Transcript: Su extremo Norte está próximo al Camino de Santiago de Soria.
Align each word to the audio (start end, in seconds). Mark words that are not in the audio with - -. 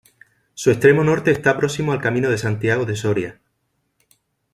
Su 0.55 0.71
extremo 0.71 1.03
Norte 1.03 1.29
está 1.29 1.55
próximo 1.57 1.91
al 1.91 2.01
Camino 2.01 2.31
de 2.31 2.39
Santiago 2.39 2.85
de 2.85 2.95
Soria. 2.95 3.39